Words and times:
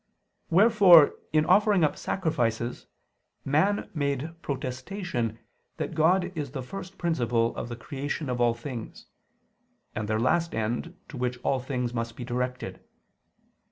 Wherefore 0.49 1.13
in 1.31 1.45
offering 1.45 1.83
up 1.83 1.95
sacrifices 1.95 2.87
man 3.45 3.87
made 3.93 4.31
protestation 4.41 5.37
that 5.77 5.93
God 5.93 6.35
is 6.35 6.53
the 6.53 6.63
first 6.63 6.97
principle 6.97 7.55
of 7.55 7.69
the 7.69 7.75
creation 7.75 8.27
of 8.27 8.41
all 8.41 8.55
things, 8.55 9.05
and 9.93 10.07
their 10.07 10.19
last 10.19 10.55
end, 10.55 10.97
to 11.09 11.17
which 11.17 11.37
all 11.43 11.59
things 11.59 11.93
must 11.93 12.15
be 12.15 12.25
directed. 12.25 12.83